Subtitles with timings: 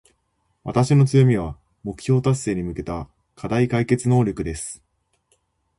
[0.63, 4.83] 私の強みは、目標達成に向けた課題解決能力です。